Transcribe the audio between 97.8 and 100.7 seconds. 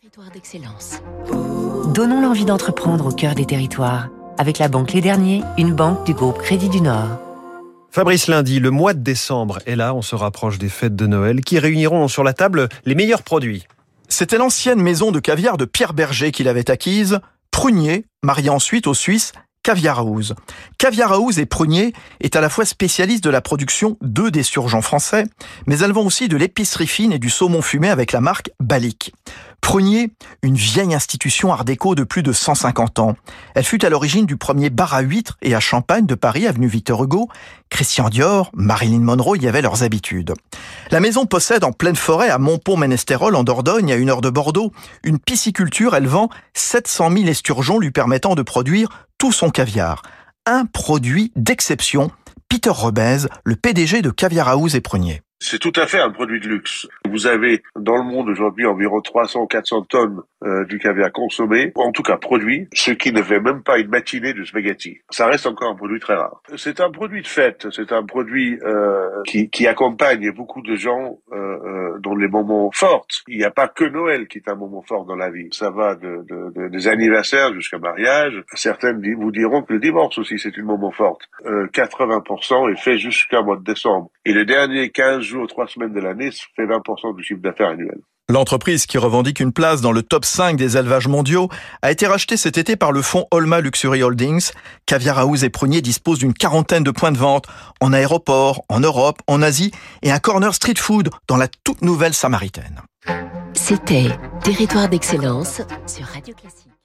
en aéroport, en Europe, en Asie et un corner